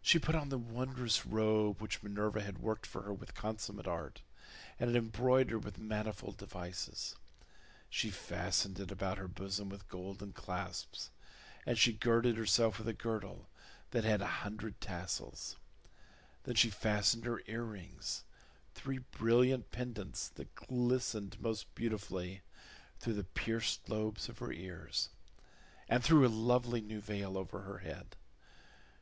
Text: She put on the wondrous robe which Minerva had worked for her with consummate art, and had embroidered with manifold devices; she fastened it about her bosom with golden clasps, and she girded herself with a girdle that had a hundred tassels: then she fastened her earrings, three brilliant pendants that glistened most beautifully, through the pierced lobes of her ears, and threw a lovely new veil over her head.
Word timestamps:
She 0.00 0.18
put 0.18 0.34
on 0.34 0.48
the 0.48 0.56
wondrous 0.56 1.26
robe 1.26 1.82
which 1.82 2.02
Minerva 2.02 2.40
had 2.40 2.56
worked 2.56 2.86
for 2.86 3.02
her 3.02 3.12
with 3.12 3.34
consummate 3.34 3.86
art, 3.86 4.22
and 4.80 4.88
had 4.88 4.96
embroidered 4.96 5.62
with 5.62 5.76
manifold 5.76 6.38
devices; 6.38 7.16
she 7.90 8.08
fastened 8.10 8.80
it 8.80 8.90
about 8.90 9.18
her 9.18 9.28
bosom 9.28 9.68
with 9.68 9.90
golden 9.90 10.32
clasps, 10.32 11.10
and 11.66 11.76
she 11.78 11.92
girded 11.92 12.38
herself 12.38 12.78
with 12.78 12.88
a 12.88 12.94
girdle 12.94 13.50
that 13.90 14.04
had 14.04 14.22
a 14.22 14.26
hundred 14.40 14.80
tassels: 14.80 15.56
then 16.44 16.54
she 16.54 16.70
fastened 16.70 17.26
her 17.26 17.42
earrings, 17.46 18.24
three 18.74 19.00
brilliant 19.10 19.70
pendants 19.70 20.30
that 20.30 20.54
glistened 20.54 21.38
most 21.38 21.74
beautifully, 21.74 22.40
through 23.00 23.12
the 23.12 23.24
pierced 23.24 23.86
lobes 23.90 24.30
of 24.30 24.38
her 24.38 24.50
ears, 24.52 25.10
and 25.90 26.02
threw 26.02 26.26
a 26.26 26.32
lovely 26.32 26.80
new 26.80 27.02
veil 27.02 27.36
over 27.36 27.60
her 27.64 27.80
head. 27.80 28.16